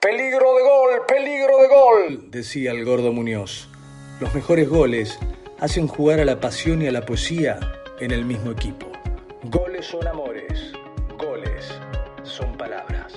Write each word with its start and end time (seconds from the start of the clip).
Peligro 0.00 0.54
de 0.56 0.62
gol, 0.62 1.06
peligro 1.06 1.58
de 1.58 1.68
gol, 1.68 2.30
decía 2.30 2.70
el 2.70 2.86
gordo 2.86 3.12
Muñoz. 3.12 3.68
Los 4.18 4.34
mejores 4.34 4.66
goles 4.66 5.18
hacen 5.58 5.88
jugar 5.88 6.20
a 6.20 6.24
la 6.24 6.40
pasión 6.40 6.80
y 6.80 6.86
a 6.86 6.90
la 6.90 7.04
poesía 7.04 7.60
en 8.00 8.10
el 8.10 8.24
mismo 8.24 8.50
equipo. 8.50 8.86
Goles 9.42 9.84
son 9.84 10.08
amores, 10.08 10.72
goles 11.18 11.66
son 12.22 12.56
palabras. 12.56 13.12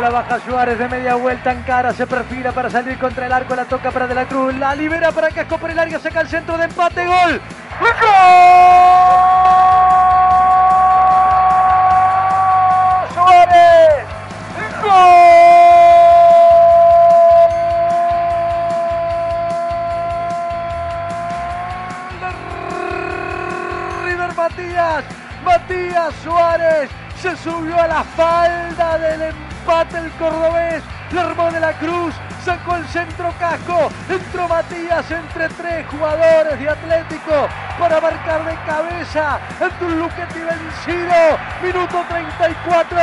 La 0.00 0.10
baja 0.10 0.38
Suárez 0.40 0.78
de 0.78 0.88
media 0.88 1.14
vuelta 1.14 1.52
en 1.52 1.62
cara, 1.62 1.92
se 1.92 2.06
perfila 2.06 2.52
para 2.52 2.68
salir 2.68 2.98
contra 2.98 3.26
el 3.26 3.32
arco, 3.32 3.54
la 3.54 3.64
toca 3.64 3.90
para 3.90 4.06
De 4.06 4.14
la 4.14 4.26
Cruz, 4.26 4.54
la 4.54 4.74
libera 4.74 5.10
para 5.12 5.30
Casco 5.30 5.58
por 5.58 5.70
el 5.70 5.78
área, 5.78 5.98
saca 5.98 6.20
el 6.20 6.28
centro 6.28 6.58
de 6.58 6.64
empate, 6.64 7.06
gol. 7.06 7.40
¡Gol! 7.80 7.90
¡Suárez! 13.14 14.04
¡Gol! 14.82 14.92
River 24.04 24.34
Matías, 24.34 25.04
Matías 25.44 26.14
Suárez 26.22 26.90
se 27.22 27.36
subió 27.36 27.80
a 27.80 27.86
la 27.86 28.04
falda 28.04 28.98
del 28.98 29.22
empate 29.22 29.55
el 29.66 30.10
cordobés, 30.12 30.82
le 31.10 31.20
armó 31.20 31.50
de 31.50 31.58
la 31.58 31.72
cruz, 31.72 32.14
sacó 32.44 32.76
el 32.76 32.86
centro 32.86 33.34
casco, 33.40 33.90
entró 34.08 34.46
Matías 34.46 35.10
entre 35.10 35.48
tres 35.48 35.84
jugadores 35.88 36.56
de 36.60 36.68
Atlético 36.68 37.48
para 37.76 38.00
marcar 38.00 38.44
de 38.44 38.54
cabeza 38.64 39.40
ante 39.60 39.84
un 39.84 39.98
Luquetti 39.98 40.38
vencido, 40.38 41.38
minuto 41.60 42.04
34, 42.08 42.98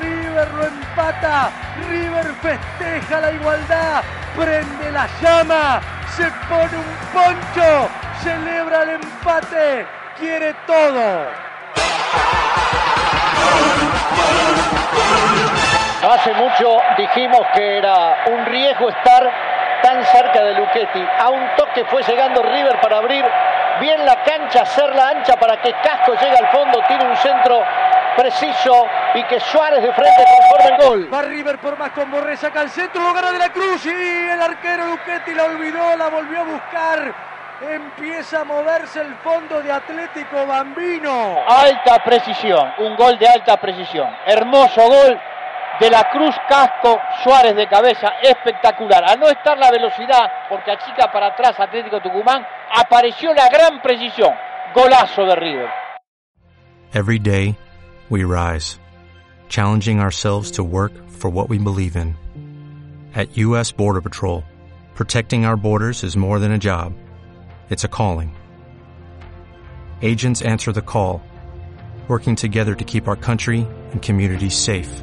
River 0.00 0.54
lo 0.54 0.66
empata, 0.66 1.50
River 1.88 2.32
festeja 2.42 3.20
la 3.20 3.32
igualdad, 3.32 4.02
prende 4.36 4.92
la 4.92 5.08
llama, 5.20 5.80
se 6.16 6.30
pone 6.48 6.76
un 6.78 6.94
poncho, 7.12 7.88
celebra 8.22 8.84
el 8.84 8.90
empate, 8.90 9.84
quiere 10.16 10.54
todo. 10.64 11.48
Hace 16.02 16.32
mucho 16.34 16.78
dijimos 16.96 17.40
que 17.54 17.78
era 17.78 18.18
un 18.26 18.46
riesgo 18.46 18.88
estar 18.88 19.30
tan 19.82 20.04
cerca 20.04 20.44
de 20.44 20.54
Luchetti. 20.54 21.04
A 21.18 21.28
un 21.28 21.44
toque 21.56 21.84
fue 21.86 22.04
llegando 22.04 22.40
River 22.40 22.80
para 22.80 22.98
abrir 22.98 23.24
bien 23.80 24.06
la 24.06 24.22
cancha, 24.22 24.62
hacerla 24.62 25.08
ancha 25.08 25.34
para 25.36 25.60
que 25.60 25.72
Casco 25.72 26.14
llegue 26.14 26.36
al 26.36 26.48
fondo, 26.48 26.80
tiene 26.86 27.04
un 27.04 27.16
centro 27.16 27.64
preciso 28.16 28.86
y 29.14 29.24
que 29.24 29.40
Suárez 29.40 29.82
de 29.82 29.92
frente 29.92 30.24
transforme 30.24 30.76
el 30.76 30.88
gol. 30.88 31.14
Va 31.14 31.22
River 31.22 31.58
por 31.58 31.76
más 31.76 31.90
con 31.90 32.10
Borré, 32.12 32.36
saca 32.36 32.62
el 32.62 32.70
centro, 32.70 33.02
lo 33.02 33.12
gana 33.12 33.32
de 33.32 33.38
la 33.38 33.48
Cruz 33.50 33.84
y 33.86 33.90
el 33.90 34.40
arquero 34.40 34.86
Luchetti 34.86 35.34
la 35.34 35.44
olvidó, 35.44 35.96
la 35.96 36.08
volvió 36.08 36.40
a 36.40 36.44
buscar. 36.44 37.14
Empieza 37.60 38.42
a 38.42 38.44
moverse 38.44 39.00
el 39.00 39.16
fondo 39.16 39.60
de 39.60 39.72
Atlético 39.72 40.46
Bambino. 40.46 41.38
Alta 41.48 41.98
precisión, 42.04 42.72
un 42.78 42.94
gol 42.94 43.18
de 43.18 43.28
alta 43.28 43.56
precisión. 43.56 44.08
Hermoso 44.26 44.80
gol 44.82 45.20
de 45.80 45.90
la 45.90 46.10
Cruz 46.10 46.34
Casco 46.48 46.98
Suárez 47.22 47.54
de 47.54 47.68
cabeza, 47.68 48.14
espectacular. 48.22 49.04
A 49.08 49.16
no 49.16 49.28
estar 49.28 49.56
la 49.58 49.70
velocidad, 49.70 50.48
porque 50.48 50.72
achica 50.72 51.10
para 51.12 51.28
atrás 51.28 51.58
Atlético 51.58 52.00
Tucumán, 52.00 52.44
apareció 52.74 53.32
la 53.32 53.48
gran 53.48 53.80
precisión. 53.80 54.32
Golazo 54.74 55.24
de 55.24 55.36
River. 55.36 55.68
Every 56.92 57.18
day 57.18 57.56
we 58.10 58.24
rise, 58.24 58.78
challenging 59.48 60.00
ourselves 60.00 60.50
to 60.52 60.64
work 60.64 60.92
for 61.08 61.30
what 61.30 61.48
we 61.48 61.58
believe 61.58 61.96
in. 61.96 62.16
At 63.14 63.36
U.S. 63.38 63.72
Border 63.72 64.02
Patrol, 64.02 64.44
protecting 64.94 65.44
our 65.44 65.56
borders 65.56 66.04
is 66.04 66.16
more 66.16 66.38
than 66.38 66.52
a 66.52 66.58
job. 66.58 66.92
It's 67.70 67.84
a 67.84 67.88
calling. 67.88 68.36
Agents 70.02 70.42
answer 70.42 70.72
the 70.72 70.82
call, 70.82 71.22
working 72.08 72.36
together 72.36 72.74
to 72.74 72.84
keep 72.84 73.08
our 73.08 73.16
country 73.16 73.66
and 73.92 74.00
communities 74.00 74.56
safe. 74.56 75.02